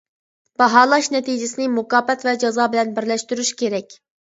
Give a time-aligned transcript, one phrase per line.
[0.61, 3.99] باھالاش نەتىجىسىنى مۇكاپات ۋە جازا بىلەن بىرلەشتۈرۈش كېرەك.